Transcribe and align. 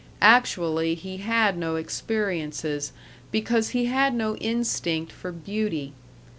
Actually, 0.23 0.95
he 0.95 1.17
had 1.17 1.55
no 1.55 1.75
experiences, 1.75 2.91
because 3.31 3.69
he 3.69 3.85
had 3.85 4.15
no 4.15 4.35
instinct 4.37 5.11
for 5.11 5.31
beauty. 5.31 5.93